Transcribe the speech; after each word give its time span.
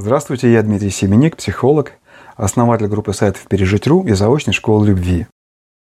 Здравствуйте, 0.00 0.52
я 0.52 0.62
Дмитрий 0.62 0.90
Семеник, 0.90 1.36
психолог, 1.36 1.94
основатель 2.36 2.86
группы 2.86 3.12
сайтов 3.12 3.48
«Пережить.ру» 3.48 4.06
и 4.06 4.12
заочной 4.12 4.54
школы 4.54 4.86
любви. 4.86 5.26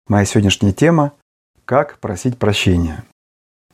Моя 0.08 0.24
сегодняшняя 0.24 0.72
тема– 0.72 1.12
«Как 1.66 1.98
просить 1.98 2.38
прощения». 2.38 3.04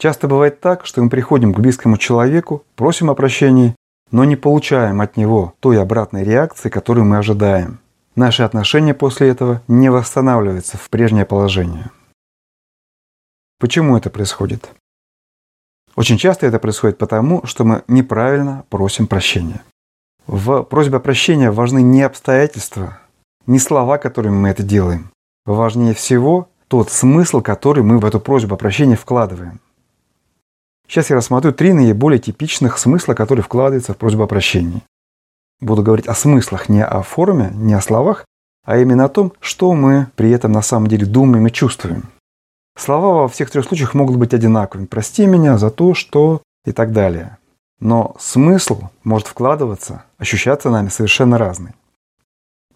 Часто 0.00 0.26
бывает 0.26 0.58
так, 0.58 0.84
что 0.84 1.00
мы 1.00 1.10
приходим 1.10 1.54
к 1.54 1.60
близкому 1.60 1.96
человеку, 1.96 2.64
просим 2.74 3.08
о 3.08 3.14
прощении, 3.14 3.76
но 4.10 4.24
не 4.24 4.34
получаем 4.34 5.00
от 5.00 5.16
него 5.16 5.54
той 5.60 5.80
обратной 5.80 6.24
реакции, 6.24 6.70
которую 6.70 7.04
мы 7.04 7.18
ожидаем. 7.18 7.78
Наши 8.16 8.42
отношения 8.42 8.94
после 8.94 9.28
этого 9.28 9.62
не 9.68 9.92
восстанавливаются 9.92 10.76
в 10.76 10.90
прежнее 10.90 11.24
положение. 11.24 11.92
Почему 13.60 13.96
это 13.96 14.10
происходит? 14.10 14.70
Очень 15.94 16.18
часто 16.18 16.46
это 16.46 16.58
происходит 16.58 16.98
потому, 16.98 17.46
что 17.46 17.62
мы 17.62 17.84
неправильно 17.86 18.64
просим 18.70 19.06
прощения. 19.06 19.62
В 20.26 20.62
просьбе 20.62 20.98
о 20.98 21.00
прощении 21.00 21.48
важны 21.48 21.82
не 21.82 22.02
обстоятельства, 22.02 22.98
не 23.46 23.58
слова, 23.58 23.98
которыми 23.98 24.34
мы 24.34 24.48
это 24.50 24.62
делаем. 24.62 25.10
Важнее 25.44 25.94
всего 25.94 26.48
тот 26.68 26.90
смысл, 26.90 27.40
который 27.40 27.82
мы 27.82 27.98
в 27.98 28.04
эту 28.04 28.20
просьбу 28.20 28.54
о 28.54 28.58
прощении 28.58 28.94
вкладываем. 28.94 29.60
Сейчас 30.86 31.10
я 31.10 31.16
рассмотрю 31.16 31.52
три 31.52 31.72
наиболее 31.72 32.18
типичных 32.18 32.78
смысла, 32.78 33.14
которые 33.14 33.42
вкладываются 33.42 33.94
в 33.94 33.96
просьбу 33.96 34.22
о 34.22 34.26
прощении. 34.26 34.82
Буду 35.60 35.82
говорить 35.82 36.06
о 36.06 36.14
смыслах, 36.14 36.68
не 36.68 36.84
о 36.84 37.02
форме, 37.02 37.50
не 37.54 37.74
о 37.74 37.80
словах, 37.80 38.24
а 38.64 38.78
именно 38.78 39.04
о 39.04 39.08
том, 39.08 39.32
что 39.40 39.74
мы 39.74 40.08
при 40.16 40.30
этом 40.30 40.52
на 40.52 40.62
самом 40.62 40.86
деле 40.88 41.06
думаем 41.06 41.46
и 41.46 41.52
чувствуем. 41.52 42.04
Слова 42.76 43.22
во 43.22 43.28
всех 43.28 43.50
трех 43.50 43.64
случаях 43.66 43.94
могут 43.94 44.16
быть 44.16 44.34
одинаковыми. 44.34 44.86
«Прости 44.86 45.26
меня 45.26 45.58
за 45.58 45.70
то, 45.70 45.94
что…» 45.94 46.42
и 46.64 46.72
так 46.72 46.92
далее. 46.92 47.38
Но 47.82 48.14
смысл 48.20 48.90
может 49.02 49.26
вкладываться, 49.26 50.04
ощущаться 50.16 50.70
нами 50.70 50.88
совершенно 50.88 51.36
разный. 51.36 51.72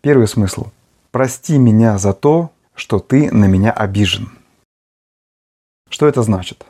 Первый 0.01 0.27
смысл. 0.27 0.73
«Прости 1.13 1.59
меня 1.59 1.97
за 1.97 2.13
то, 2.13 2.51
что 2.75 2.99
ты 2.99 3.31
на 3.31 3.45
меня 3.45 3.71
обижен». 3.71 4.31
Что 5.89 6.09
это 6.09 6.23
значит? 6.23 6.67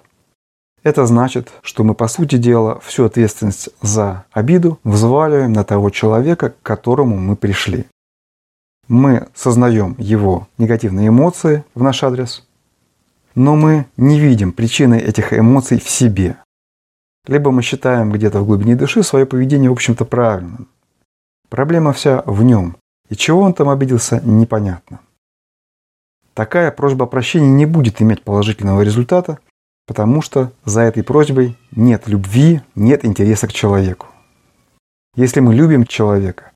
Это 0.83 1.07
значит, 1.07 1.51
что 1.63 1.83
мы, 1.83 1.95
по 1.95 2.09
сути 2.09 2.37
дела, 2.37 2.79
всю 2.81 3.07
ответственность 3.07 3.71
за 3.81 4.27
обиду 4.33 4.79
взваливаем 4.85 5.55
на 5.55 5.65
того 5.65 5.89
человека, 5.89 6.51
к 6.51 6.63
которому 6.63 7.17
мы 7.17 7.37
пришли. 7.37 7.87
Мы 8.87 9.29
сознаем 9.35 9.97
его 9.97 10.47
негативные 10.59 11.09
эмоции 11.09 11.65
в 11.75 11.83
наш 11.83 12.03
адрес, 12.03 12.47
но 13.35 13.57
мы 13.57 13.87
не 13.97 14.21
видим 14.21 14.53
причины 14.53 14.97
этих 14.97 15.33
эмоций 15.33 15.81
в 15.81 15.89
себе 15.89 16.37
либо 17.27 17.51
мы 17.51 17.63
считаем 17.63 18.13
где-то 18.13 18.41
в 18.41 18.47
глубине 18.47 18.77
души 18.77 19.03
свое 19.03 19.27
поведение, 19.27 19.71
в 19.71 19.75
общем-то, 19.75 20.05
правильным. 20.05 20.69
Проблема 21.49 21.93
вся 21.93 22.23
в 22.27 22.43
нем, 22.43 22.77
и 23.09 23.17
чего 23.17 23.41
он 23.41 23.55
там 23.55 23.69
обиделся, 23.69 24.21
непонятно. 24.25 25.01
Такая 26.35 26.71
просьба 26.71 27.05
о 27.05 27.09
прощении 27.09 27.49
не 27.49 27.67
будет 27.67 28.03
иметь 28.03 28.23
положительного 28.23 28.83
результата, 28.83 29.39
потому 29.87 30.21
что 30.21 30.53
за 30.65 30.83
этой 30.83 31.03
просьбой 31.03 31.57
нет 31.71 32.09
любви, 32.09 32.61
нет 32.75 33.05
интереса 33.05 33.47
к 33.47 33.53
человеку. 33.53 34.07
Если 35.15 35.41
мы 35.41 35.55
любим 35.55 35.87
человека, 35.87 36.53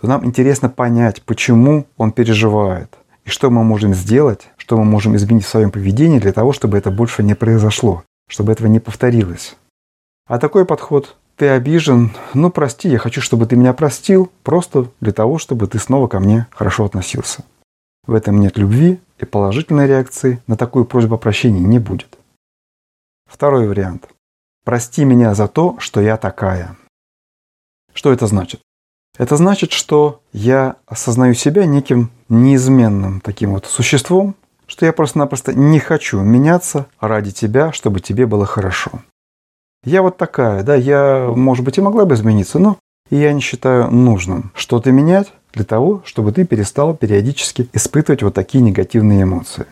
то 0.00 0.06
нам 0.06 0.24
интересно 0.24 0.68
понять, 0.68 1.22
почему 1.22 1.86
он 1.96 2.12
переживает, 2.12 2.96
и 3.24 3.30
что 3.30 3.50
мы 3.50 3.64
можем 3.64 3.94
сделать, 3.94 4.48
что 4.58 4.76
мы 4.76 4.84
можем 4.84 5.16
изменить 5.16 5.44
в 5.44 5.48
своем 5.48 5.70
поведении 5.72 6.20
для 6.20 6.32
того, 6.32 6.52
чтобы 6.52 6.78
это 6.78 6.90
больше 6.90 7.22
не 7.22 7.34
произошло, 7.34 8.04
чтобы 8.28 8.52
этого 8.52 8.68
не 8.68 8.78
повторилось. 8.78 9.56
А 10.26 10.38
такой 10.38 10.64
подход 10.64 11.16
«ты 11.36 11.48
обижен, 11.48 12.10
ну 12.34 12.50
прости, 12.50 12.88
я 12.88 12.98
хочу, 12.98 13.20
чтобы 13.20 13.46
ты 13.46 13.56
меня 13.56 13.72
простил, 13.72 14.32
просто 14.42 14.90
для 15.00 15.12
того, 15.12 15.38
чтобы 15.38 15.68
ты 15.68 15.78
снова 15.78 16.08
ко 16.08 16.18
мне 16.18 16.48
хорошо 16.50 16.84
относился». 16.84 17.44
В 18.06 18.14
этом 18.14 18.40
нет 18.40 18.58
любви, 18.58 19.00
и 19.18 19.24
положительной 19.24 19.86
реакции 19.86 20.42
на 20.46 20.56
такую 20.56 20.84
просьбу 20.84 21.14
о 21.14 21.18
прощении 21.18 21.60
не 21.60 21.78
будет. 21.78 22.18
Второй 23.26 23.68
вариант. 23.68 24.08
«Прости 24.64 25.04
меня 25.04 25.34
за 25.34 25.48
то, 25.48 25.78
что 25.78 26.00
я 26.00 26.16
такая». 26.16 26.76
Что 27.94 28.12
это 28.12 28.26
значит? 28.26 28.60
Это 29.16 29.36
значит, 29.36 29.72
что 29.72 30.20
я 30.32 30.76
осознаю 30.86 31.34
себя 31.34 31.66
неким 31.66 32.10
неизменным 32.28 33.20
таким 33.20 33.52
вот 33.54 33.66
существом, 33.66 34.34
что 34.66 34.84
я 34.84 34.92
просто-напросто 34.92 35.54
не 35.54 35.78
хочу 35.78 36.20
меняться 36.20 36.86
ради 37.00 37.30
тебя, 37.30 37.72
чтобы 37.72 38.00
тебе 38.00 38.26
было 38.26 38.44
хорошо. 38.44 39.02
Я 39.86 40.02
вот 40.02 40.16
такая, 40.16 40.64
да, 40.64 40.74
я, 40.74 41.32
может 41.34 41.64
быть, 41.64 41.78
и 41.78 41.80
могла 41.80 42.04
бы 42.04 42.16
измениться, 42.16 42.58
но 42.58 42.76
я 43.08 43.32
не 43.32 43.40
считаю 43.40 43.88
нужным 43.88 44.50
что-то 44.56 44.90
менять 44.90 45.32
для 45.52 45.64
того, 45.64 46.02
чтобы 46.04 46.32
ты 46.32 46.44
перестал 46.44 46.96
периодически 46.96 47.68
испытывать 47.72 48.24
вот 48.24 48.34
такие 48.34 48.64
негативные 48.64 49.22
эмоции. 49.22 49.66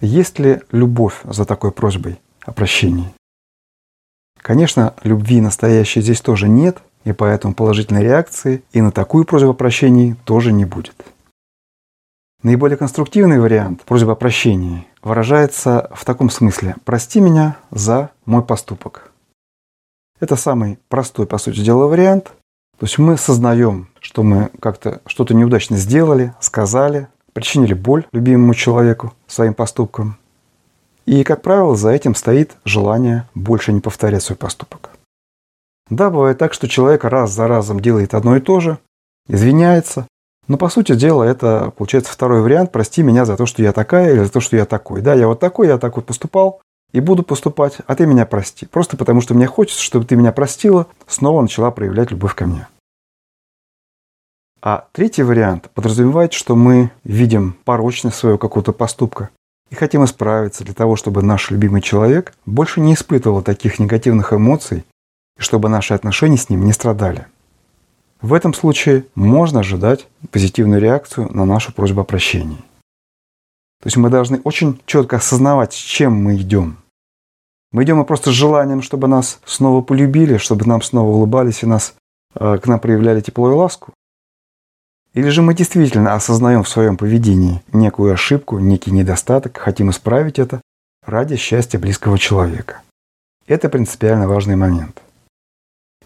Есть 0.00 0.38
ли 0.38 0.62
любовь 0.72 1.20
за 1.24 1.44
такой 1.44 1.70
просьбой 1.70 2.18
о 2.46 2.52
прощении? 2.52 3.12
Конечно, 4.40 4.94
любви 5.02 5.42
настоящей 5.42 6.00
здесь 6.00 6.22
тоже 6.22 6.48
нет, 6.48 6.78
и 7.04 7.12
поэтому 7.12 7.52
положительной 7.52 8.04
реакции 8.04 8.62
и 8.72 8.80
на 8.80 8.90
такую 8.90 9.26
просьбу 9.26 9.50
о 9.50 9.54
прощении 9.54 10.16
тоже 10.24 10.50
не 10.52 10.64
будет. 10.64 10.94
Наиболее 12.46 12.76
конструктивный 12.76 13.40
вариант 13.40 13.82
просьбы 13.82 14.12
о 14.12 14.14
прощении 14.14 14.86
выражается 15.02 15.90
в 15.92 16.04
таком 16.04 16.30
смысле 16.30 16.76
«прости 16.84 17.18
меня 17.18 17.56
за 17.72 18.10
мой 18.24 18.44
поступок». 18.44 19.10
Это 20.20 20.36
самый 20.36 20.78
простой, 20.86 21.26
по 21.26 21.38
сути 21.38 21.58
дела, 21.58 21.88
вариант. 21.88 22.26
То 22.78 22.86
есть 22.86 22.98
мы 22.98 23.16
сознаем, 23.16 23.88
что 23.98 24.22
мы 24.22 24.50
как-то 24.60 25.00
что-то 25.06 25.34
неудачно 25.34 25.76
сделали, 25.76 26.34
сказали, 26.38 27.08
причинили 27.32 27.74
боль 27.74 28.06
любимому 28.12 28.54
человеку 28.54 29.12
своим 29.26 29.52
поступком. 29.52 30.16
И, 31.04 31.24
как 31.24 31.42
правило, 31.42 31.74
за 31.74 31.90
этим 31.90 32.14
стоит 32.14 32.56
желание 32.64 33.28
больше 33.34 33.72
не 33.72 33.80
повторять 33.80 34.22
свой 34.22 34.36
поступок. 34.36 34.90
Да, 35.90 36.10
бывает 36.10 36.38
так, 36.38 36.52
что 36.52 36.68
человек 36.68 37.02
раз 37.02 37.32
за 37.32 37.48
разом 37.48 37.80
делает 37.80 38.14
одно 38.14 38.36
и 38.36 38.40
то 38.40 38.60
же, 38.60 38.78
извиняется, 39.26 40.06
но 40.48 40.56
по 40.56 40.68
сути 40.68 40.94
дела 40.94 41.24
это 41.24 41.72
получается 41.76 42.12
второй 42.12 42.42
вариант. 42.42 42.72
Прости 42.72 43.02
меня 43.02 43.24
за 43.24 43.36
то, 43.36 43.46
что 43.46 43.62
я 43.62 43.72
такая 43.72 44.12
или 44.12 44.24
за 44.24 44.30
то, 44.30 44.40
что 44.40 44.56
я 44.56 44.64
такой. 44.64 45.00
Да, 45.00 45.14
я 45.14 45.26
вот 45.26 45.40
такой, 45.40 45.66
я 45.66 45.78
так 45.78 45.96
вот 45.96 46.06
поступал 46.06 46.60
и 46.92 47.00
буду 47.00 47.22
поступать, 47.22 47.78
а 47.86 47.94
ты 47.94 48.06
меня 48.06 48.26
прости. 48.26 48.66
Просто 48.66 48.96
потому, 48.96 49.20
что 49.20 49.34
мне 49.34 49.46
хочется, 49.46 49.82
чтобы 49.82 50.06
ты 50.06 50.16
меня 50.16 50.32
простила, 50.32 50.86
снова 51.06 51.42
начала 51.42 51.70
проявлять 51.70 52.10
любовь 52.10 52.34
ко 52.34 52.46
мне. 52.46 52.68
А 54.62 54.86
третий 54.92 55.22
вариант 55.22 55.70
подразумевает, 55.74 56.32
что 56.32 56.56
мы 56.56 56.90
видим 57.04 57.56
порочность 57.64 58.16
своего 58.16 58.38
какого-то 58.38 58.72
поступка 58.72 59.30
и 59.70 59.74
хотим 59.74 60.04
исправиться 60.04 60.64
для 60.64 60.74
того, 60.74 60.96
чтобы 60.96 61.22
наш 61.22 61.50
любимый 61.50 61.82
человек 61.82 62.34
больше 62.46 62.80
не 62.80 62.94
испытывал 62.94 63.42
таких 63.42 63.78
негативных 63.78 64.32
эмоций 64.32 64.84
и 65.38 65.42
чтобы 65.42 65.68
наши 65.68 65.92
отношения 65.92 66.36
с 66.36 66.48
ним 66.48 66.64
не 66.64 66.72
страдали. 66.72 67.26
В 68.26 68.32
этом 68.32 68.54
случае 68.54 69.06
можно 69.14 69.60
ожидать 69.60 70.08
позитивную 70.32 70.80
реакцию 70.80 71.32
на 71.32 71.44
нашу 71.44 71.72
просьбу 71.72 72.00
о 72.00 72.04
прощении. 72.04 72.56
То 73.80 73.86
есть 73.86 73.96
мы 73.96 74.10
должны 74.10 74.40
очень 74.42 74.82
четко 74.84 75.18
осознавать, 75.18 75.72
с 75.72 75.76
чем 75.76 76.14
мы 76.24 76.34
идем. 76.34 76.78
Мы 77.70 77.84
идем 77.84 78.04
просто 78.04 78.32
с 78.32 78.34
желанием, 78.34 78.82
чтобы 78.82 79.06
нас 79.06 79.38
снова 79.44 79.80
полюбили, 79.80 80.38
чтобы 80.38 80.66
нам 80.66 80.82
снова 80.82 81.08
улыбались 81.08 81.62
и 81.62 81.66
нас, 81.66 81.94
э, 82.34 82.58
к 82.58 82.66
нам 82.66 82.80
проявляли 82.80 83.20
тепло 83.20 83.48
и 83.48 83.54
ласку. 83.54 83.94
Или 85.14 85.28
же 85.28 85.42
мы 85.42 85.54
действительно 85.54 86.14
осознаем 86.14 86.64
в 86.64 86.68
своем 86.68 86.96
поведении 86.96 87.62
некую 87.72 88.12
ошибку, 88.12 88.58
некий 88.58 88.90
недостаток, 88.90 89.56
хотим 89.56 89.90
исправить 89.90 90.40
это 90.40 90.62
ради 91.04 91.36
счастья 91.36 91.78
близкого 91.78 92.18
человека. 92.18 92.82
Это 93.46 93.68
принципиально 93.68 94.26
важный 94.26 94.56
момент. 94.56 95.00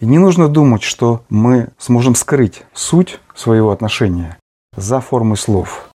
И 0.00 0.06
не 0.06 0.18
нужно 0.18 0.48
думать, 0.48 0.82
что 0.82 1.24
мы 1.28 1.68
сможем 1.78 2.14
скрыть 2.14 2.64
суть 2.72 3.20
своего 3.34 3.70
отношения 3.70 4.38
за 4.74 5.00
формой 5.00 5.36
слов. 5.36 5.90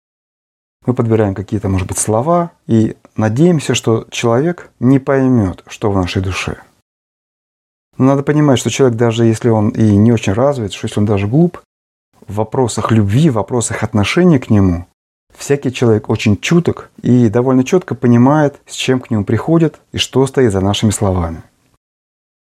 Мы 0.85 0.93
подбираем 0.93 1.33
какие-то, 1.33 1.69
может 1.69 1.87
быть, 1.87 1.97
слова 1.97 2.51
и 2.67 2.97
надеемся, 3.15 3.73
что 3.73 4.05
человек 4.11 4.71
не 4.79 4.99
поймет, 4.99 5.63
что 5.67 5.89
в 5.89 5.95
нашей 5.95 6.21
душе. 6.21 6.57
Но 7.97 8.05
надо 8.05 8.23
понимать, 8.23 8.59
что 8.59 8.69
человек, 8.69 8.97
даже 8.97 9.23
если 9.23 9.47
он 9.47 9.69
и 9.69 9.95
не 9.95 10.11
очень 10.11 10.33
развит, 10.33 10.73
что 10.73 10.87
если 10.87 10.99
он 10.99 11.05
даже 11.05 11.27
глуп, 11.27 11.61
в 12.27 12.35
вопросах 12.35 12.91
любви, 12.91 13.29
в 13.29 13.35
вопросах 13.35 13.83
отношения 13.83 14.39
к 14.39 14.49
нему, 14.49 14.85
всякий 15.33 15.71
человек 15.71 16.09
очень 16.09 16.37
чуток 16.37 16.89
и 17.01 17.29
довольно 17.29 17.63
четко 17.63 17.95
понимает, 17.95 18.59
с 18.65 18.73
чем 18.73 18.99
к 18.99 19.09
нему 19.11 19.23
приходят 19.23 19.79
и 19.93 19.97
что 19.97 20.25
стоит 20.27 20.51
за 20.51 20.59
нашими 20.59 20.91
словами. 20.91 21.43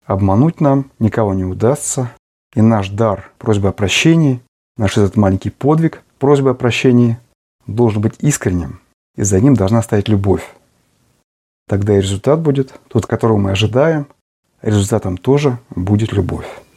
Обмануть 0.05 0.59
нам 0.59 0.91
никого 0.99 1.33
не 1.33 1.45
удастся, 1.45 2.11
и 2.53 2.61
наш 2.61 2.89
дар 2.89 3.31
просьбы 3.37 3.69
о 3.69 3.71
прощении, 3.71 4.41
наш 4.77 4.97
этот 4.97 5.15
маленький 5.15 5.49
подвиг 5.49 6.03
просьбы 6.19 6.49
о 6.49 6.53
прощении 6.53 7.17
должен 7.67 8.01
быть 8.01 8.15
искренним, 8.19 8.81
и 9.15 9.23
за 9.23 9.39
ним 9.39 9.55
должна 9.55 9.81
стоять 9.81 10.09
любовь. 10.09 10.43
Тогда 11.67 11.97
и 11.97 12.01
результат 12.01 12.41
будет 12.41 12.73
тот, 12.89 13.05
которого 13.05 13.37
мы 13.37 13.51
ожидаем, 13.51 14.07
результатом 14.61 15.17
тоже 15.17 15.57
будет 15.69 16.11
любовь. 16.11 16.47